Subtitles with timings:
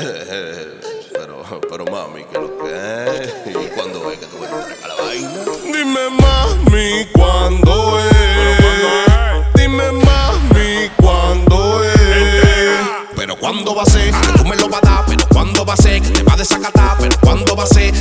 [1.12, 3.34] Pero, pero mami, ¿qué lo que es?
[3.46, 5.28] ¿Y cuándo es que tú me entregas la vaina?
[5.64, 9.44] Dime mami, ¿cuándo es?
[9.54, 12.00] Dime mami, ¿cuándo es?
[13.14, 15.74] Pero cuándo va a ser que tú me lo vas a dar, pero cuándo va
[15.74, 17.92] a ser que te va a desacatar, pero cuándo va a ser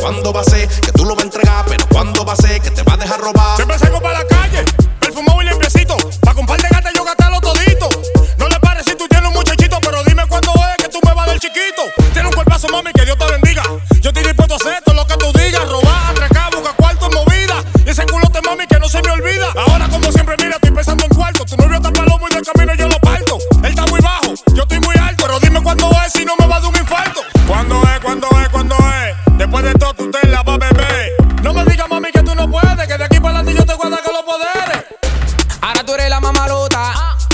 [0.00, 2.60] cuándo va a ser que tú lo vas a entregar, pero cuándo va a ser
[2.60, 3.59] que te va a dejar robar.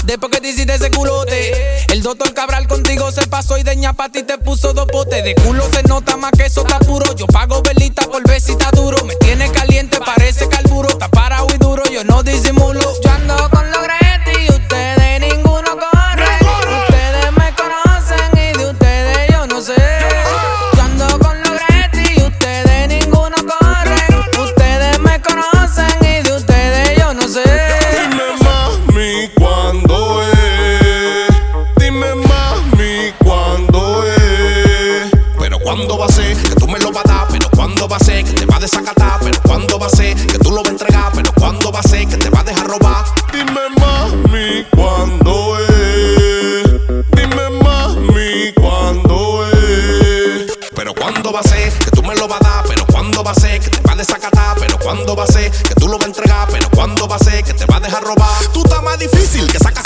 [0.06, 1.84] Después que te hiciste ese culote.
[1.92, 3.74] El doctor Cabral contigo se pasó y de
[4.12, 5.24] ti te puso dos potes.
[5.24, 7.12] De culo se nota más que eso está puro.
[7.16, 9.04] Yo pago velita por ver si está duro.
[9.04, 10.25] Me tiene caliente, parece
[38.66, 41.78] desacatar, pero cuándo va a ser que tú lo vas a entregar, pero cuándo va
[41.78, 43.04] a ser que te va a dejar robar.
[43.32, 46.64] Dime mami, ¿cuándo es?
[47.12, 50.58] Dime mami, ¿cuándo es?
[50.74, 53.30] Pero cuándo va a ser que tú me lo vas a dar, pero cuándo va
[53.30, 55.96] a ser que te va a desacatar, pero cuándo va a ser que tú lo
[55.98, 58.46] vas a entregar, pero cuándo va a ser que te va a dejar robar.
[58.52, 59.85] Tú estás más difícil que sacas